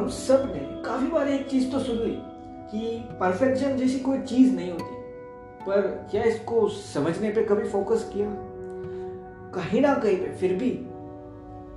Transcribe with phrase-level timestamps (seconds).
[0.00, 2.16] हम सबने, काफ़ी बार एक चीज़ तो सुन ली
[2.70, 4.94] कि परफेक्शन जैसी कोई चीज़ नहीं होती।
[5.66, 8.28] पर क्या इसको समझने पे कभी फोकस किया?
[9.54, 10.70] कहीं ना कहीं पे, फिर भी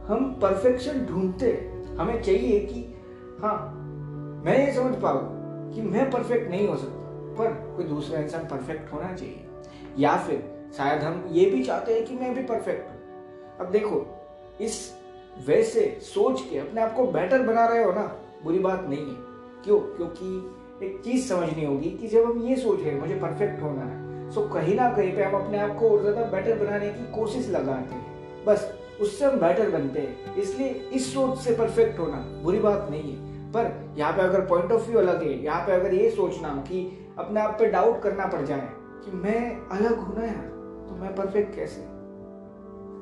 [0.08, 1.52] हम परफेक्शन ढूंढते,
[2.00, 2.96] हमें चाहिए कि
[3.42, 3.58] हाँ
[4.46, 8.94] मैं ये समझ पाऊँ कि मैं परफेक्ट नहीं हो सकता, पर कोई दूसरा इंसान परफेक्ट
[8.94, 9.46] होना चाहिए।
[9.98, 14.06] या फिर शायद हम ये भी चाहते हैं कि मैं भी परफेक्ट हूँ। अब देखो,
[14.62, 15.03] इस
[15.38, 18.04] वैसे सोच के अपने आप को बेटर बना रहे हो ना,
[18.44, 19.16] बुरी बात नहीं है।
[19.64, 19.80] क्यों?
[19.80, 23.82] क्योंकि एक चीज़ समझनी होगी कि जब हम ये सोच रहे हैं, मुझे परफेक्ट होना
[23.84, 27.12] है सो कहीं ना कहीं पे हम अपने आप को और ज़्यादा बेटर बनाने की
[27.14, 32.18] कोशिश लगाते हैं। बस, उससे हम बेटर बनते हैं। इसलिए इस सोच से परफेक्ट होना
[32.44, 35.72] बुरी बात नहीं है। पर यहाँ पे अगर पॉइंट ऑफ़ व्यू अलग है, यहाँ पे
[35.72, 36.86] अगर ये सोचना कि
[37.20, 38.70] अपने आप पे डाउट करना पड़ जाए
[39.06, 40.48] कि मैं अलग हूँ ना यार
[40.90, 41.82] तो मैं परफेक्ट कैसे?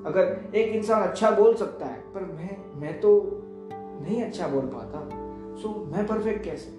[0.06, 3.12] अगर एक इंसान अच्छा बोल सकता है, पर मैं मैं तो
[4.02, 5.00] नहीं अच्छा बोल पाता।
[5.62, 6.70] सो मैं परफेक्ट कैसे?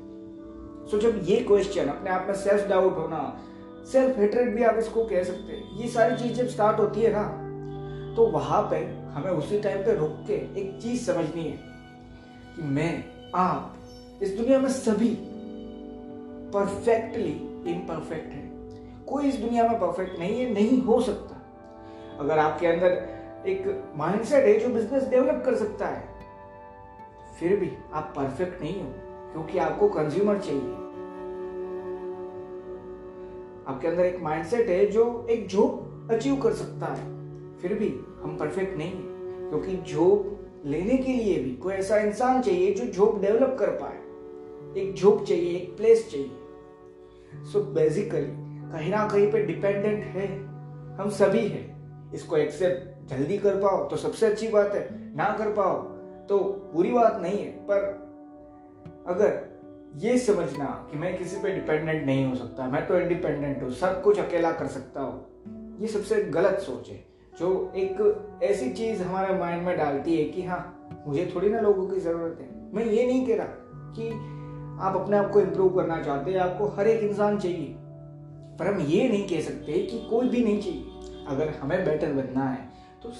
[0.91, 3.21] सो जब ये क्वेश्चन अपने आप में सेल्फ डाउट होना
[3.93, 7.13] सेल्फ हेट्रेड भी आप इसको कह सकते हैं। ये सारी चीज़ जब स्टार्ट होती है
[7.13, 7.23] ना
[8.17, 8.77] तो वहाँ पे
[9.13, 11.59] हमें उसी टाइम पे रुक के एक चीज़ समझनी है
[12.57, 13.75] कि मैं, आप,
[14.23, 15.17] इस दुनिया में सभी
[16.55, 17.33] परफेक्टली
[17.73, 18.51] इम्परफेक्ट है।
[19.07, 21.37] कोई इस दुनिया में परफेक्ट नहीं है, नहीं हो सकता।
[22.21, 23.12] अगर आपके अंदर
[23.47, 26.11] एक माइंडसेट है जो बिज़नेस डेवलप कर सकता है।
[27.39, 28.89] फिर भी आप परफेक्ट नहीं हो,
[29.33, 30.75] क्योंकि आपको कंज्यूमर चाहिए।
[33.67, 37.11] आपके अंदर एक माइंडसेट है जो एक जॉब अचीव कर सकता है।
[37.59, 37.89] फिर भी
[38.23, 42.85] हम परफेक्ट नहीं है, क्योंकि जॉब लेने के लिए भी कोई ऐसा इंसान चाहिए जो
[42.85, 43.99] जॉब डेवलप कर पाए।
[44.81, 46.31] एक जॉब चाहिए, एक प्लेस चाहिए।
[47.45, 48.27] सो so बेसिकली
[48.73, 50.27] कहीं ना कहीं पे डिपेंडेंट है।
[50.97, 55.53] हम सभी हैं, इसको एक्सेप्ट जल्दी कर पाओ तो सबसे अच्छी बात है, ना कर
[55.53, 55.77] पाओ
[56.29, 56.39] तो
[56.75, 58.01] बुरी बात नहीं है, पर
[59.09, 59.41] अगर
[59.99, 64.03] ये समझना कि मैं किसी पे डिपेंडेंट नहीं हो सकता, मैं तो इंडिपेंडेंट हूँ, सब
[64.03, 69.35] कुछ अकेला कर सकता हूँ, ये सबसे गलत सोच है, जो एक ऐसी चीज़ हमारे
[69.39, 70.63] माइंड में डालती है कि हाँ
[71.07, 74.09] मुझे थोड़ी ना लोगों की ज़रूरत है। मैं ये नहीं कह रहा कि
[74.81, 77.75] आप अपने आप को इम्प्रूव करना चाहते हैं, आपको हर एक इंसान चाहिए,
[78.59, 82.45] पर हम ये नहीं कह सकते कि कोई भी नहीं चाहिए। अगर हमें बेटर बनना
[82.45, 82.71] है
[83.03, 83.13] तो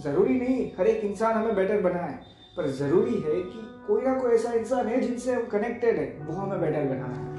[0.00, 2.18] ज़रूरी नहीं, हर एक इंसान हमें बेटर बनाए,
[2.56, 6.32] पर ज़रूरी है कि कोई ना कोई ऐसा इंसान है जिनसे हम कनेक्टेड है, वो
[6.32, 7.36] हमें बेटर बनाना है।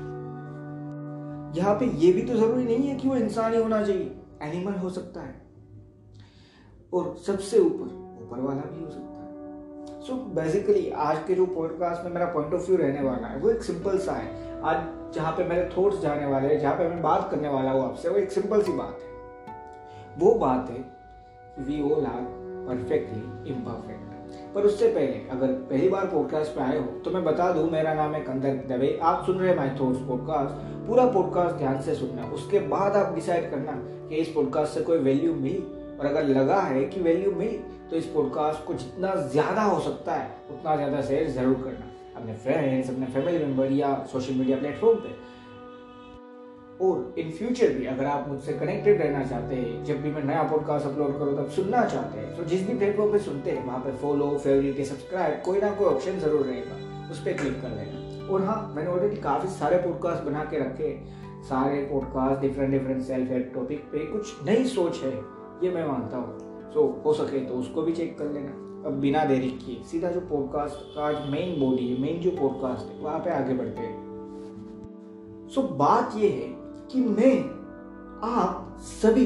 [1.57, 4.73] यहाँ पे ये भी तो ज़रूरी नहीं है कि वो इंसान ही होना चाहिए एनिमल
[4.73, 5.41] हो सकता है।
[6.93, 11.45] और सबसे ऊपर ऊपर वाला भी हो सकता है। सो so बेसिकली आज के जो
[11.45, 14.77] पॉडकास्ट में मेरा पॉइंट ऑफ़ व्यू रहने वाला है, वो एक सिंपल सा है। आज
[15.15, 18.09] जहाँ पे मेरे थॉट्स जाने वाले हैं, जहाँ पे मैं बात करने वाला हूँ आपसे,
[18.09, 19.07] वो एक सिंपल सी बात है।
[20.17, 20.96] वो बात है
[21.59, 22.21] we all are
[22.67, 24.05] perfectly imperfect
[24.55, 27.93] पर उससे पहले, अगर पहली बार पॉडकास्ट पे आए हो तो मैं बता दूँ, मेरा
[27.93, 31.95] नाम है कंदर दवे। आप सुन रहे हैं माई थॉट्स पॉडकास्ट पूरा पॉडकास्ट ध्यान से
[31.95, 33.71] सुनना। उसके बाद आप डिसाइड करना
[34.09, 35.63] कि इस पॉडकास्ट से कोई वैल्यू मिली।
[35.99, 37.57] और अगर लगा है कि वैल्यू मिली
[37.89, 42.33] तो इस पॉडकास्ट को जितना ज़्यादा हो सकता है, उतना ज़्यादा शेयर ज़रूर करना। अपने
[42.35, 45.15] फ्रेंड्स अपने फैमिली मेंबर या सोशल मीडिया प्लेटफॉर्म पे।
[46.81, 50.43] और इन फ्यूचर भी अगर आप मुझसे कनेक्टेड रहना चाहते हैं जब भी मैं नया
[50.43, 53.79] पॉडकास्ट अपलोड करूँ तब सुनना चाहते हैं। तो जिस भी प्लेटफॉर्म पे सुनते हैं वहाँ
[53.79, 57.69] पे फॉलो फेवरेट या सब्सक्राइब कोई ना कोई ऑप्शन ज़रूर रहेगा। उस पर क्लिक कर
[57.69, 60.91] लेना। और हाँ मैंने ऑलरेडी काफ़ी सारे पॉडकास्ट बना के रखे
[61.49, 65.11] सारे podcast different different self help topic पे कुछ नई सोच है
[65.63, 68.51] ये मैं मानता हूँ। सो हो सके तो उसको भी चेक कर लेना।
[68.87, 72.99] अब बिना देरी किए सीधा जो पॉडकास्ट का मेन बॉडी है मेन जो पॉडकास्ट है
[72.99, 74.05] वहाँ पे आगे बढ़ते हैं।
[75.47, 77.39] सो so, बात ये है कि मैं,
[78.29, 79.25] आप सभी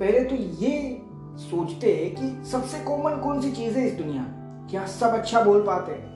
[0.00, 1.02] पहले तो ये
[1.36, 4.22] सोचते हैं कि सबसे कॉमन कौन सी चीज़ है इस दुनिया?
[4.22, 6.10] में क्या सब अच्छा बोल पाते हैं?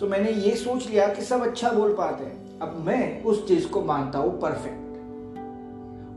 [0.00, 3.68] सो मैंने ये सोच लिया कि सब अच्छा बोल पाते हैं। अब मैं उस चीज़
[3.68, 4.82] को मानता हूँ परफेक्ट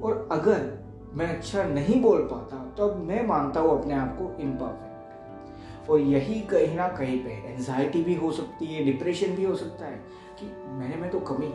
[0.04, 4.42] और अगर मैं अच्छा नहीं बोल पाता तो अब मैं मानता हूँ अपने आप को
[4.42, 9.56] इम्परफेक्ट और यही कहीं ना कहीं पे एंजाइटी भी हो सकती है डिप्रेशन भी हो
[9.56, 10.04] सकता है
[10.40, 11.54] कि मैंने में तो कमी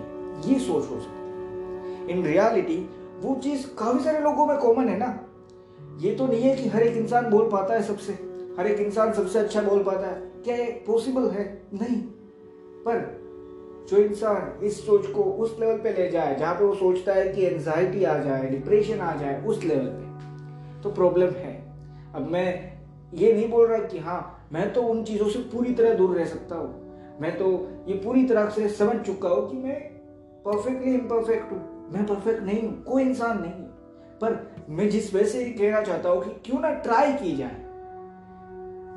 [0.52, 1.19] ये सोच हो सकती है।
[2.10, 2.76] इन रियलिटी
[3.20, 5.18] वो चीज़ काफ़ी सारे लोगों में कॉमन है ना।
[6.00, 8.12] ये तो नहीं है कि हर एक इंसान बोल पाता है सबसे,
[8.58, 11.44] हर एक इंसान सबसे अच्छा बोल पाता है। क्या ये पॉसिबल है?
[11.74, 11.96] नहीं।
[12.84, 13.20] पर
[13.90, 17.28] जो इंसान इस सोच को उस लेवल पे ले जाए, जहाँ पे वो सोचता है
[17.28, 21.54] कि एंजाइटी आ जाए डिप्रेशन आ जाए, उस लेवल पे तो प्रॉब्लम है।
[22.14, 22.72] अब मैं
[23.14, 26.24] ये नहीं बोल रहा कि हाँ मैं तो उन चीज़ों से पूरी तरह दूर रह
[26.24, 27.50] सकता हूँ। मैं तो
[27.88, 29.80] ये पूरी तरह से समझ चुका हूँ कि मैं
[30.44, 33.68] परफेक्टली इम्परफेक्ट हूँ। मैं परफेक्ट नहीं हूँ, कोई इंसान नहीं है।
[34.20, 37.56] पर मैं जिस वजह से कहना चाहता हूँ कि क्यों ना ट्राई की जाए।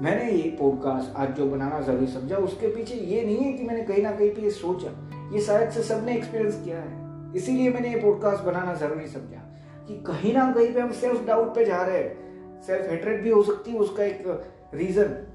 [0.01, 3.83] मैंने ये पॉडकास्ट आज जो बनाना ज़रूरी समझा, उसके पीछे ये नहीं है कि मैंने
[3.83, 4.89] कहीं ना कहीं पे ये सोचा।
[5.35, 7.03] ये शायद से सबने एक्सपीरियंस किया है।
[7.35, 9.41] इसीलिए मैंने ये पॉडकास्ट बनाना ज़रूरी समझा
[9.87, 13.29] कि कहीं ना कहीं पे हम सेल्फ डाउट पे जा रहे हैं। सेल्फ हेट्रेड भी
[13.29, 14.23] हो सकती है, उसका एक
[14.73, 15.27] रीजन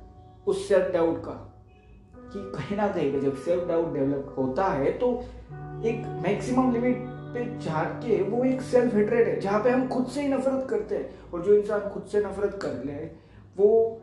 [0.46, 1.44] उस सेल्फ डाउट का।
[2.32, 5.24] कि कहीं ना कहीं पे जब सेल्फ डाउट डेवलप होता है तो
[5.84, 6.96] एक मैक्सिमम लिमिट
[7.34, 10.94] पे जाके वो एक सेल्फ हेट्रेड है, जहाँ पे हम खुद से ही नफरत करते
[10.94, 12.92] हैं और जो इंसान खुद से नफरत कर ले,
[13.56, 14.00] वो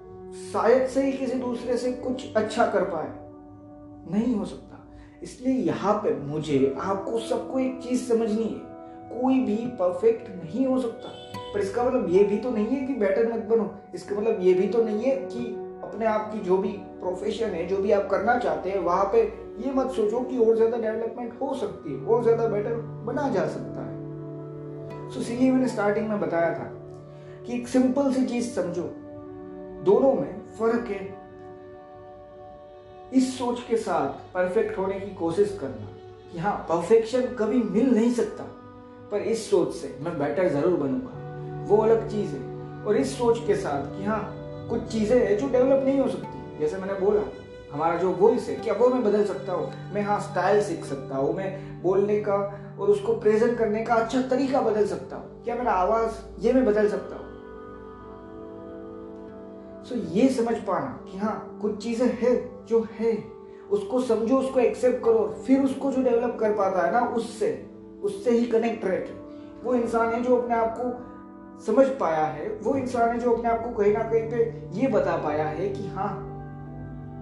[0.54, 3.26] शायद से ही किसी दूसरे से कुछ अच्छा कर पाए।
[4.12, 4.88] नहीं हो सकता।
[5.24, 8.76] इसलिए यहाँ पे मुझे, आपको सबको एक चीज़ समझनी है,
[9.22, 11.10] कोई भी परफेक्ट नहीं हो सकता।
[11.54, 14.54] पर इसका मतलब ये भी तो नहीं है कि बेटर मत बनो। इसका मतलब ये
[14.54, 15.46] भी तो नहीं है कि
[15.84, 19.45] अपने आप की जो भी प्रोफेशन है, जो भी आप करना चाहते हैं, वहाँ पे
[19.58, 22.76] ये मत सोचो कि और ज़्यादा डेवलपमेंट हो सकती है, और ज़्यादा बेटर
[23.06, 26.72] बना जा सकता है। सो इसीलिए मैंने स्टार्टिंग में बताया था
[27.46, 28.84] कि एक सिंपल सी चीज़ समझो,
[29.86, 31.04] दोनों में फ़र्क है।
[33.14, 35.88] इस सोच के साथ परफेक्ट होने की कोशिश करना,
[36.32, 38.44] कि हाँ परफेक्शन कभी मिल नहीं सकता,
[39.12, 43.40] पर इस सोच से मैं बेटर ज़रूर बनूँगा। वो अलग चीज़ है। और इस सोच
[43.48, 44.22] के साथ कि हाँ
[44.70, 47.22] कुछ चीज़ें हैं जो डेवलप नहीं हो सकती, जैसे मैंने बोला
[47.76, 49.72] हमारा जो वॉइस है, क्या वो मैं बदल सकता हूँ?
[49.94, 52.36] मैं हाँ स्टाइल सीख सकता हूँ, मैं बोलने का
[52.80, 56.66] और उसको प्रेजेंट करने का अच्छा तरीका बदल सकता हूँ। क्या मेरा आवाज़, ये मैं
[56.66, 57.26] बदल सकता हूँ?
[59.86, 63.24] सो ये समझ पाना कि हाँ कुछ चीज़ें है जो है।
[63.72, 67.68] उसको समझो, उसको एक्सेप्ट करो फिर उसको जो डेवलप कर पाता है ना, उससे
[68.04, 69.06] उससे ही कनेक्ट रह
[69.64, 73.50] वो इंसान है जो अपने आप को समझ पाया है, वो इंसान है जो अपने
[73.50, 76.35] आप को कहीं ना कहीं पे ये बता पाया है कि हाँ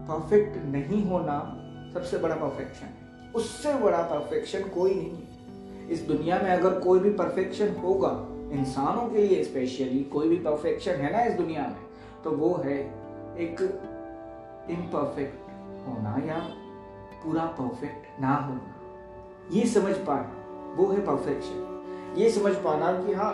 [0.08, 1.38] परफेक्ट नहीं होना
[1.94, 7.00] सबसे बड़ा परफेक्शन है। उससे बड़ा परफेक्शन कोई नहीं है। इस दुनिया में अगर कोई
[7.00, 8.10] भी परफेक्शन होगा,
[8.54, 11.78] इंसानों के लिए स्पेशली कोई भी परफेक्शन है ना इस दुनिया में
[12.24, 12.78] तो वो है
[13.38, 13.62] एक
[14.70, 15.50] इम्परफेक्ट
[15.88, 16.38] होना या
[17.24, 18.70] पूरा परफेक्ट ना होना।
[19.52, 23.34] ये समझ पाना, वो है परफेक्शन ये समझ पाना कि हाँ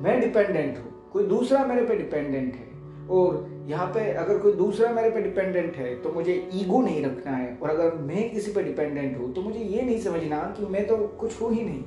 [0.00, 2.73] मैं डिपेंडेंट हूँ, कोई दूसरा मेरे पे डिपेंडेंट है।
[3.10, 7.32] और यहाँ पे अगर कोई दूसरा मेरे पे डिपेंडेंट है तो मुझे ईगो नहीं रखना
[7.32, 10.86] है। और अगर मैं किसी पे डिपेंडेंट हूँ तो मुझे ये नहीं समझना कि मैं
[10.86, 11.82] तो कुछ हूँ ही नहीं।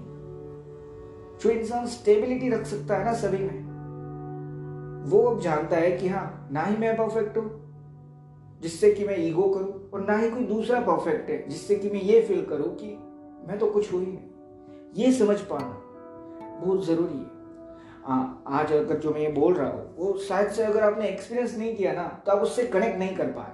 [1.42, 3.66] जो इंसान स्टेबिलिटी रख सकता है ना सभी में,
[5.06, 7.50] वो अब जानता है कि हाँ ना ही मैं परफेक्ट हूँ,
[8.62, 12.02] जिससे कि मैं ईगो करूँ, और ना ही कोई दूसरा परफेक्ट है, जिससे कि मैं
[12.02, 12.88] ये फील करूँ कि
[13.48, 15.84] मैं तो कुछ हूँ ही नहीं। ये समझ पाना
[16.66, 17.37] बहुत ज़रूरी है।
[18.08, 21.76] आज अगर जो मैं ये बोल रहा हूँ, वो शायद से अगर आपने एक्सपीरियंस नहीं
[21.76, 23.52] किया ना तो आप उससे कनेक्ट नहीं कर पाए।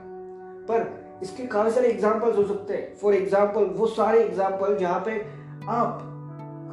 [0.67, 5.17] पर इसके काफ़ी सारे एग्जाम्पल्स हो सकते हैं। फॉर एग्ज़ाम्पल वो सारे एग्ज़ाम्पल जहाँ पे
[5.69, 5.99] आप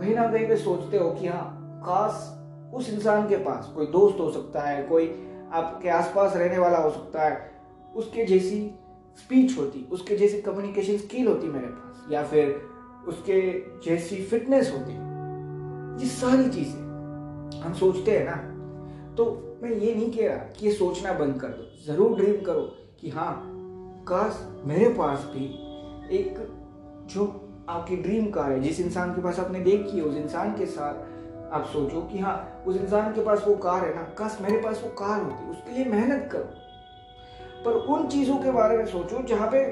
[0.01, 4.21] कहीं ना कहीं पे सोचते हो कि हाँ काश उस इंसान के पास कोई दोस्त
[4.21, 5.07] हो सकता है, कोई
[5.53, 7.51] आपके आसपास रहने वाला हो सकता है,
[7.95, 8.61] उसके जैसी
[9.19, 12.55] स्पीच होती, उसके जैसी कम्युनिकेशन स्किल होती मेरे पास, या फिर
[13.09, 13.41] उसके
[13.85, 14.93] जैसी फिटनेस होती।
[16.03, 16.80] ये सारी चीज़ें।
[17.55, 18.37] हम सोचते हैं ना।
[19.17, 19.25] तो
[19.63, 22.61] मैं ये नहीं कह रहा कि ये सोचना बंद कर दो। ज़रूर ड्रीम करो
[23.01, 23.33] कि हाँ
[24.09, 25.45] काश मेरे पास भी
[26.17, 26.39] एक
[27.07, 27.27] जो
[27.69, 31.53] आपकी ड्रीम कार है, जिस इंसान के पास आपने देखी है, उस इंसान के साथ
[31.53, 34.81] आप सोचो कि हाँ उस इंसान के पास वो कार है ना, काश मेरे पास
[34.85, 39.49] वो कार होती, उसके लिए मेहनत करो। पर उन चीज़ों के बारे में सोचो जहाँ
[39.53, 39.65] पे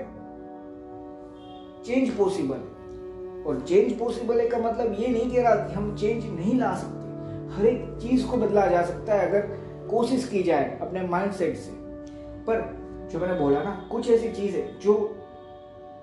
[1.84, 5.94] चेंज पॉसिबल है। और चेंज पॉसिबल है का मतलब ये नहीं कह रहा कि हम
[5.96, 6.97] चेंज नहीं ला सकते।
[7.50, 9.40] हर एक चीज़ को बदला जा सकता है अगर
[9.90, 11.70] कोशिश की जाए अपने माइंडसेट से।
[12.46, 12.60] पर
[13.12, 14.94] जो मैंने बोला ना, कुछ ऐसी चीज़ है जो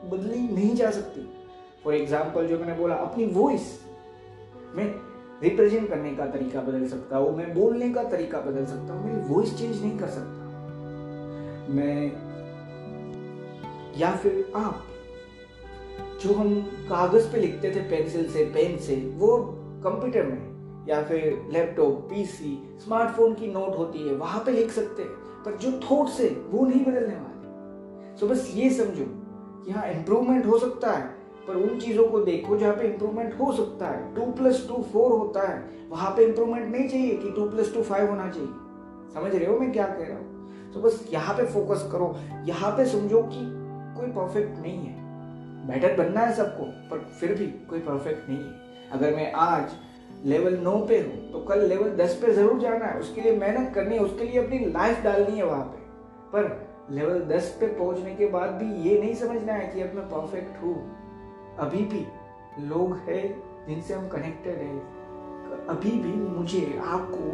[0.06, 1.22] बदली नहीं जा सकती।
[1.84, 3.80] फॉर एग्ज़ाम्पल जो मैंने बोला, अपनी वॉइस
[4.76, 4.86] में
[5.44, 9.34] रिप्रेजेंट करने का तरीका बदल सकता हूँ, मैं बोलने का तरीका बदल सकता हूँ, मेरी
[9.34, 10.44] वॉइस चेंज नहीं कर सकता।
[11.74, 12.12] मैं
[14.00, 14.84] या फिर आप
[16.24, 16.60] जो हम
[16.90, 19.38] कागज़ पे लिखते थे पेंसिल से पेन से, वो
[19.84, 20.55] कंप्यूटर में
[20.88, 25.12] या फिर लैपटॉप पीसी स्मार्टफ़ोन की नोट होती है, वहाँ पे लिख सकते हैं,
[25.46, 29.06] पर जो थॉट से वो नहीं बदलने वाले। सो बस ये समझो
[29.66, 31.08] कि हाँ इंप्रूवमेंट हो सकता है,
[31.48, 35.12] पर उन चीज़ों को देखो जहाँ पे इंप्रूवमेंट हो सकता है। टू प्लस टू फोर
[35.12, 38.50] होता है, वहाँ पे इंप्रूवमेंट नहीं चाहिए कि टू प्लस टू फाइव होना चाहिए।
[39.14, 40.72] समझ रहे हो मैं क्या कह रहा हूँ?
[40.74, 42.16] तो बस यहाँ पे फोकस करो,
[42.46, 43.46] यहाँ पे समझो कि
[43.98, 45.04] कोई परफेक्ट नहीं है।
[45.68, 49.64] बेटर बनना है सबको, पर फिर भी कोई परफेक्ट नहीं है। अगर मैं आज
[50.26, 53.74] लेवल नौ पे हो तो कल लेवल दस पे ज़रूर जाना है। उसके लिए मेहनत
[53.74, 55.84] करनी है, उसके लिए अपनी लाइफ डालनी है वहाँ पे।
[56.32, 56.48] पर
[56.92, 60.62] लेवल दस पे पहुँचने के बाद भी ये नहीं समझना है कि अब मैं परफेक्ट
[60.64, 60.76] हूँ।
[61.60, 62.06] अभी भी
[62.68, 63.24] लोग हैं
[63.68, 64.78] जिनसे हम कनेक्टेड है।
[65.68, 67.32] अभी भी मुझे, आपको,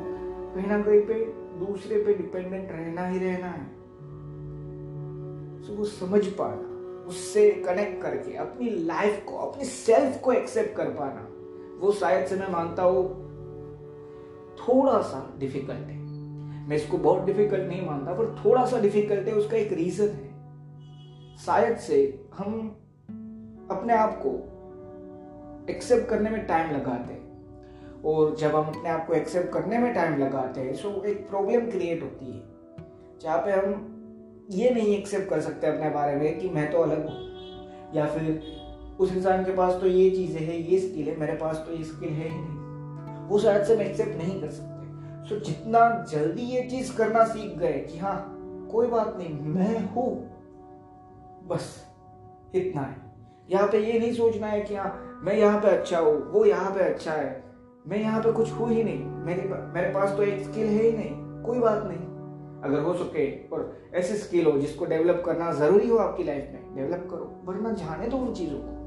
[0.55, 1.13] कहीं ना कहीं पे
[1.59, 3.65] दूसरे पे डिपेंडेंट रहना ही रहना है।
[5.63, 10.89] सो वो समझ पाना, उससे कनेक्ट करके अपनी लाइफ को, अपनी सेल्फ को एक्सेप्ट कर
[10.89, 11.27] पाना।
[11.81, 13.03] वो शायद से मैं मानता हूँ,
[14.59, 15.99] थोड़ा सा डिफ़िकल्ट है।
[16.67, 21.37] मैं इसको बहुत डिफ़िकल्ट नहीं मानता, पर थोड़ा सा डिफ़िकल्ट है, उसका एक रीजन है।
[21.37, 21.97] शायद से
[22.33, 22.67] हम
[23.71, 24.37] अपने आप को
[25.69, 27.19] एक्सेप्ट करने में टाइम लगाते हैं।
[28.05, 31.69] और जब हम अपने आप को एक्सेप्ट करने में टाइम लगाते हैं सो एक प्रॉब्लम
[31.71, 32.39] क्रिएट होती है।
[33.21, 37.05] जहाँ पे हम ये नहीं एक्सेप्ट कर सकते अपने बारे में कि मैं तो अलग
[37.05, 38.23] हूँ, या फिर
[39.01, 41.83] उस इंसान के पास तो ये चीज़ें है, ये स्किल है, मेरे पास तो ये
[41.83, 46.61] स्किल है ही नहीं। वो शायद से एक्सेप्ट नहीं कर सकते। सो जितना जल्दी ये
[46.69, 48.17] चीज़ करना सीख गए कि हाँ
[48.71, 50.09] कोई बात नहीं, मैं हूँ,
[51.47, 51.85] बस
[52.55, 52.95] इतना है।
[53.49, 56.71] यहाँ पे ये नहीं सोचना है कि हाँ मैं यहाँ पे अच्छा हूँ, वो यहाँ
[56.71, 57.43] पे अच्छा है।
[57.87, 59.43] मैं यहाँ पे कुछ हूँ ही नहीं। मेरे
[59.73, 62.09] मेरे पास तो एक स्किल है ही नहीं। कोई बात नहीं।
[62.63, 66.75] अगर हो सके और ऐसे स्किल हो जिसको डेवलप करना ज़रूरी हो आपकी लाइफ में
[66.75, 68.80] डेवलप करो। वरना जाने दो उन चीज़ों को।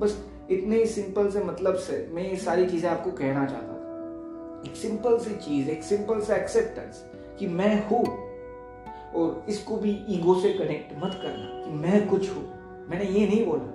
[0.00, 4.70] बस इतने ही सिंपल से मतलब से मैं ये सारी चीज़ें आपको कहना चाहता था।
[4.70, 7.04] एक सिंपल सी चीज़, एक सिंपल सा एक्सेप्टेंस
[7.38, 8.04] कि मैं हूँ।
[9.14, 12.42] और इसको भी ईगो से कनेक्ट मत करना कि मैं कुछ हूँ।
[12.90, 13.72] मैंने ये नहीं बोला।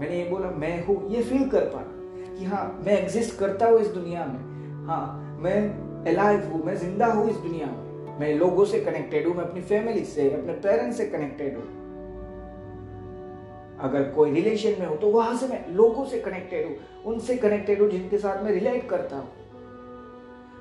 [0.00, 3.80] मैंने ये बोला, मैं हूँ। ये फील कर पाना कि हाँ मैं एग्जिस्ट करता हूँ
[3.80, 5.58] इस दुनिया में। हाँ मैं
[6.06, 9.60] अलाइव हूँ, मैं ज़िंदा हूँ इस दुनिया में। मैं लोगों से कनेक्टेड हूँ, मैं अपनी
[9.60, 11.83] फैमिली से, अपने पेरेंट्स से कनेक्टेड हूँ।
[13.84, 17.80] अगर कोई रिलेशन में हो तो वहाँ से मैं लोगों से कनेक्टेड हूँ, उनसे कनेक्टेड
[17.80, 19.28] हूँ, जिनके साथ मैं रिलेट करता हूँ।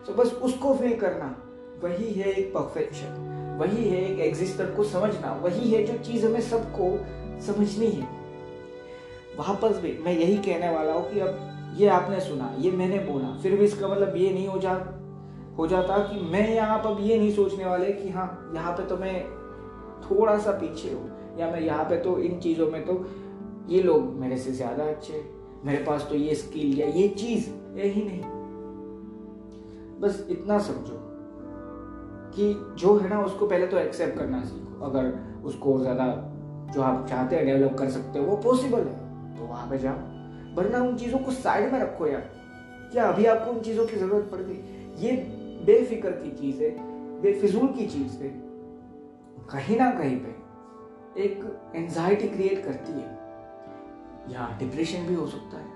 [0.05, 1.35] तो बस उसको फील करना,
[1.83, 6.41] वही है एक परफेक्शन वही है एक एग्जिस्टर को समझना, वही है जो चीज़ हमें
[6.41, 6.89] सबको
[7.45, 8.07] समझनी है।
[9.37, 13.27] वापस भी मैं यही कहने वाला हूँ कि अब ये आपने सुना, ये मैंने बोला,
[13.43, 14.73] फिर भी इसका मतलब ये नहीं हो जा,
[15.57, 18.97] हो जाता कि मैं यहाँ पर ये नहीं सोचने वाले कि हाँ यहाँ पे तो
[18.97, 19.23] मैं
[20.03, 23.05] थोड़ा सा पीछे हूँ। या मैं यहाँ पे तो इन चीज़ों में तो
[23.69, 25.23] ये लोग मेरे से ज़्यादा अच्छे
[25.65, 28.21] मेरे पास तो ये स्किल या ये चीज़ है ही नहीं।
[30.01, 30.99] बस इतना समझो
[32.35, 35.11] कि जो है ना, उसको पहले तो एक्सेप्ट करना सीखो। अगर
[35.45, 36.05] उसको ज़्यादा
[36.73, 40.55] जो आप चाहते हैं डेवलप कर सकते हो, वो पॉसिबल है। तो वहाँ पे जाओ।
[40.55, 42.29] वरना उन चीज़ों को साइड में रखो यार।
[42.91, 45.11] क्या अभी आपको उन चीज़ों की ज़रूरत पड़ गई। ये
[45.65, 46.69] बेफिक्र की चीज़ है,
[47.21, 48.29] बेफिजूल की चीज़ है।
[49.49, 50.42] कहीं ना कहीं पे
[51.17, 53.21] एक एंजाइटी क्रिएट करती है।
[54.31, 55.71] या डिप्रेशन भी हो सकता है।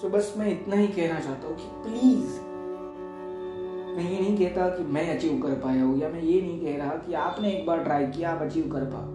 [0.00, 2.40] सो so, बस मैं इतना ही कहना चाहता हूँ कि प्लीज़
[3.96, 6.76] मैं ये नहीं कहता कि मैं अचीव कर पाया हूँ या मैं ये नहीं कह
[6.76, 9.06] रहा कि आपने एक बार ट्राई किया आप अचीव कर पाओ।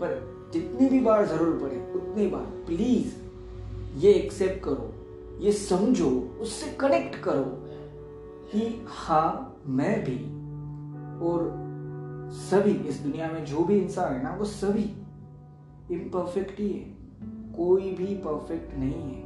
[0.00, 3.14] पर जितनी भी बार ज़रूर पड़े उतनी बार प्लीज़
[3.96, 4.92] ये एक्सेप्ट करो
[5.40, 7.44] ये समझो उससे कनेक्ट करो
[8.52, 10.16] कि हाँ मैं भी
[11.26, 11.63] और
[12.30, 14.94] सभी, इस दुनिया में जो भी इंसान है ना, वो सभी
[15.90, 16.94] इम्परफेक्ट ही है।
[17.56, 19.24] कोई भी परफेक्ट नहीं है।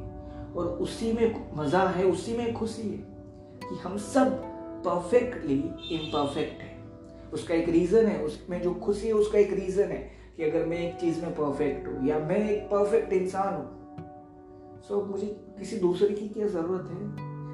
[0.53, 2.97] और उसी में मज़ा है, उसी में खुशी है
[3.69, 4.43] कि हम सब
[4.87, 5.59] परफेक्टली
[5.91, 6.79] इम्परफेक्ट है।
[7.33, 10.77] उसका एक रीजन है, उसमें जो खुशी है, उसका एक रीजन है कि अगर मैं
[10.77, 13.79] एक चीज़ में परफेक्ट हूँ या मैं एक परफेक्ट इंसान हूँ
[14.81, 17.03] सो मुझे किसी दूसरे की क्या ज़रूरत है?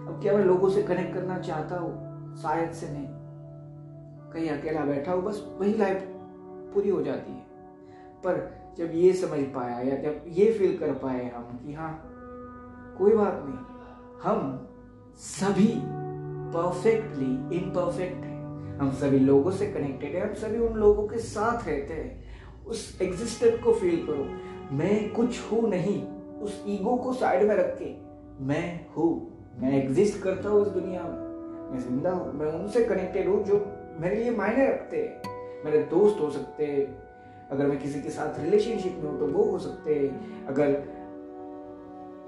[0.08, 2.06] अब क्या मैं लोगों से कनेक्ट करना चाहता हूँ?
[2.38, 3.25] शायद से नहीं।
[4.36, 6.04] कहीं अकेला बैठा हो, बस वही लाइफ
[6.74, 7.44] पूरी हो जाती है।
[8.24, 8.40] पर
[8.78, 11.92] जब ये समझ पाया या जब ये फील कर पाए हम कि हाँ
[12.98, 13.58] कोई बात नहीं,
[14.24, 14.68] हम
[15.20, 15.74] सभी
[16.54, 18.34] परफेक्टली इनपरफेक्ट है।
[18.78, 23.02] हम सभी लोगों से कनेक्टेड है, हम सभी उन लोगों के साथ रहते हैं। उस
[23.02, 24.26] एग्जिस्टेंस को फील करो।
[24.78, 26.02] मैं कुछ हूँ नहीं,
[26.42, 27.94] उस ईगो को साइड में रख के
[28.46, 29.12] मैं हूँ।
[29.60, 31.24] मैं एग्जिस्ट करता हूँ इस दुनिया में।
[31.72, 33.60] मैं ज़िंदा हूँ, मैं उनसे कनेक्टेड हूँ जो
[34.02, 36.86] मेरे लिए मायने रखते हैं मेरे दोस्त हो सकते हैं
[37.52, 40.72] अगर मैं किसी के साथ रिलेशनशिप में हूँ तो वो हो सकते हैं अगर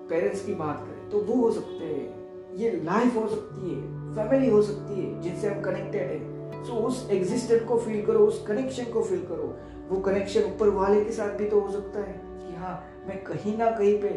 [0.10, 4.50] पेरेंट्स की बात करें तो वो हो सकते हैं ये लाइफ हो सकती है फैमिली
[4.50, 8.92] हो सकती है, जिनसे हम कनेक्टेड है। सो उस एग्जिस्टेंट को फील करो, उस कनेक्शन
[8.92, 9.56] को फील करो।
[9.90, 12.74] वो कनेक्शन ऊपर वाले के साथ भी तो हो सकता है कि हाँ
[13.08, 14.10] मैं कहीं ना कहीं पे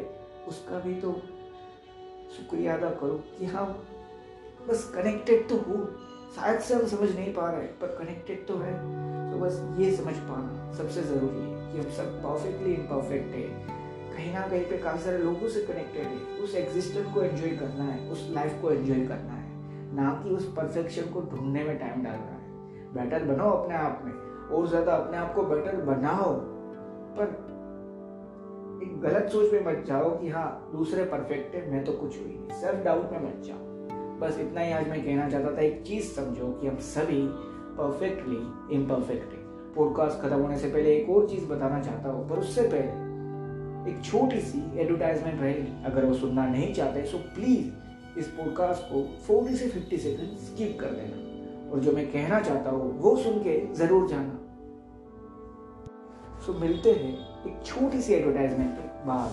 [0.49, 1.13] उसका भी तो
[2.37, 3.67] शुक्रिया अदा करो कि हाँ
[4.69, 5.77] बस कनेक्टेड तो हो।
[6.37, 8.75] शायद से हम समझ नहीं पा रहे पर कनेक्टेड तो है।
[9.33, 13.43] तो बस ये समझ पाना सबसे ज़रूरी है कि हम सब परफेक्टली इम्परफेक्ट है।
[14.13, 17.85] कहीं ना कहीं पे काफ़ी सारे लोगों से कनेक्टेड है। उस एग्जिस्टेंस को एंजॉय करना
[17.85, 19.49] है, उस लाइफ को एंजॉय करना है।
[19.95, 22.49] ना कि उस परफेक्शन को ढूँढने में टाइम डालना है।
[22.95, 24.13] बेटर बनो अपने आप में,
[24.49, 26.33] और ज़्यादा अपने आप को बेटर बनाओ।
[27.19, 27.51] पर
[28.83, 32.39] एक गलत सोच में मत जाओ कि हाँ दूसरे परफेक्ट है, मैं तो कुछ हुई
[32.41, 33.70] नहीं। सेल्फ डाउट में मत जाओ।
[34.21, 37.21] बस इतना ही आज मैं कहना चाहता था, एक चीज़ समझो कि हम सभी
[37.77, 39.35] परफेक्टली इम्परफेक्ट
[39.77, 44.05] पॉडकास्ट खत्म होने से पहले एक और चीज़ बताना चाहता हूँ, पर उससे पहले एक
[44.05, 49.57] छोटी सी एडवर्टाइजमेंट रहेगी। अगर वो सुनना नहीं चाहते सो प्लीज़ इस पॉडकास्ट को 40
[49.57, 53.75] से 50 सेकंड स्किप कर देना। और जो मैं कहना चाहता हूँ, वो सुन के
[53.75, 54.35] ज़रूर जाना।
[56.47, 57.13] सो मिलते हैं
[57.47, 59.31] एक छोटी सी एडवर्टाइजमेंट के बाद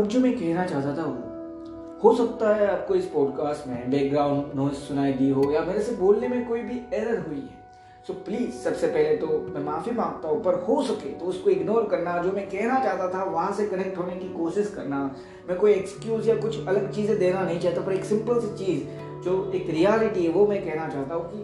[0.00, 4.54] अब जो मैं कहना चाहता था वो, हो सकता है आपको इस पॉडकास्ट में बैकग्राउंड
[4.54, 7.58] नॉइज़ सुनाई दी हो या मेरे से बोलने में कोई भी एरर हुई है।
[8.06, 11.50] सो so प्लीज़ सबसे पहले तो मैं माफ़ी माँगता हूँ, पर हो सके तो उसको
[11.50, 15.16] इग्नोर करना, जो मैं कहना चाहता था, वहाँ से कनेक्ट होने की कोशिश करना।
[15.48, 18.84] मैं कोई एक्सक्यूज या कुछ अलग चीज़ें देना नहीं चाहता, पर एक सिंपल सी चीज़,
[19.24, 21.42] जो एक रियलिटी है, वो मैं कहना चाहता हूँ कि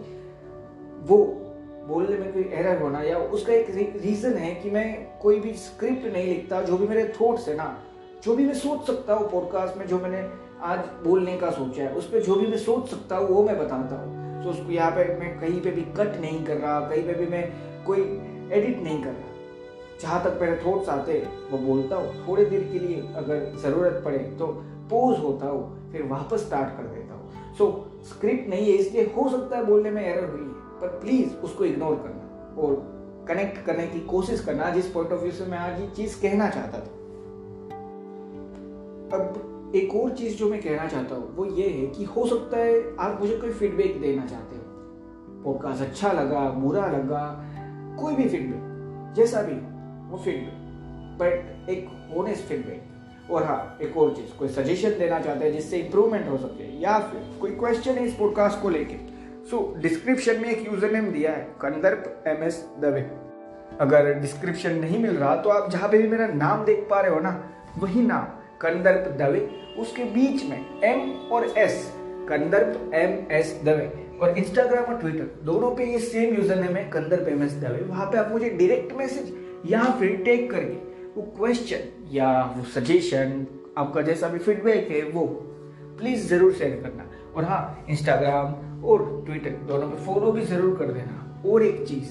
[1.13, 1.17] वो
[1.87, 3.69] बोलने में कोई एरर होना या उसका एक
[4.01, 4.87] रीजन है कि मैं
[5.19, 7.77] कोई भी स्क्रिप्ट नहीं लिखता, जो भी मेरे थॉट्स है ना
[8.23, 10.21] जो भी मैं सोच सकता हूँ पॉडकास्ट में, जो मैंने
[10.63, 13.57] आज बोलने का सोचा है, उस पर जो भी मैं सोच सकता हूँ, वो मैं
[13.59, 17.03] बताता हूँ। तो उसको यहाँ पे मैं कहीं पे भी कट नहीं कर रहा, कहीं
[17.03, 17.43] पे भी मैं
[17.85, 17.99] कोई
[18.53, 19.35] एडिट नहीं कर रहा।
[20.01, 21.19] जहाँ तक मेरे थॉट्स आते
[21.51, 24.47] वो बोलता हूँ, थोड़ी देर के लिए अगर ज़रूरत पड़े तो
[24.91, 27.69] पोज होता हूँ, फिर वापस स्टार्ट कर देता हूँ। सो
[28.09, 31.65] स्क्रिप्ट नहीं है, इसलिए हो सकता है बोलने में एरर हुई है पर प्लीज़ उसको
[31.65, 32.75] इग्नोर करना और
[33.29, 36.49] कनेक्ट करने की कोशिश करना। जिस पॉइंट ऑफ़ व्यू से मैं आज ये चीज़ कहना
[36.49, 36.96] चाहता था।
[39.13, 42.57] अब एक और चीज़ जो मैं कहना चाहता हूँ, वो ये है कि हो सकता
[42.57, 44.63] है आप मुझे कोई फीडबैक देना चाहते हो।
[45.43, 47.23] पॉडकास्ट अच्छा लगा, बुरा लगा,
[47.99, 49.53] कोई भी फीडबैक जैसा भी,
[50.11, 50.65] वो फीडबैक
[51.19, 55.77] बट एक ओनेस्ट फीडबैक और हाँ एक और चीज़, कोई सजेशन देना चाहते हैं जिससे
[55.77, 58.95] इंप्रूवमेंट हो सके, या फिर कोई क्वेश्चन है इस पॉडकास्ट को लेके।
[59.49, 63.01] सो डिस्क्रिप्शन में एक यूज़र नेम दिया है कंदर्प एम एस दवे
[63.81, 67.13] अगर डिस्क्रिप्शन नहीं मिल रहा तो आप जहाँ पे भी मेरा नाम देख पा रहे
[67.13, 67.31] हो ना,
[67.79, 69.47] वही नाम। कंदर्प दवे
[69.79, 71.83] उसके बीच में एम और S
[72.29, 73.91] Kandarp M S Dave
[74.21, 77.83] और इंस्टाग्राम और ट्विटर दोनों पे ये सेम यूज़र नेम है, कंदर्प एम एस दवे
[77.83, 79.33] वहाँ पे आप मुझे डायरेक्ट मैसेज
[79.71, 83.45] या फिर टेक करके वो क्वेश्चन या वो सजेशन
[83.77, 85.25] आपका जैसा भी फीडबैक है वो
[85.99, 90.91] प्लीज़ ज़रूर शेयर करना। और हाँ इंस्टाग्राम और ट्विटर दोनों पे फॉलो भी ज़रूर कर
[90.93, 92.09] देना। और एक चीज़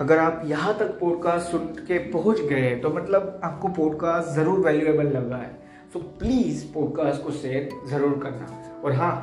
[0.00, 5.06] अगर आप यहाँ तक पॉडकास्ट सुन के पहुँच गए तो मतलब आपको पॉडकास्ट ज़रूर वैल्यूएबल
[5.06, 5.50] लगा है।
[5.92, 9.14] सो प्लीज़ पॉडकास्ट को शेयर ज़रूर करना। और हाँ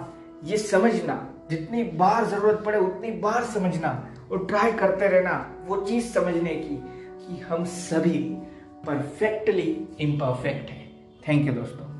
[0.44, 1.18] ये समझना,
[1.50, 3.92] जितनी बार ज़रूरत पड़े, उतनी बार समझना
[4.32, 6.76] और ट्राई करते रहना, वो चीज़ समझने की,
[7.28, 8.18] कि हम सभी
[8.88, 10.90] परफेक्टली इम्परफेक्ट हैं।
[11.28, 11.91] थैंक यू दोस्तों।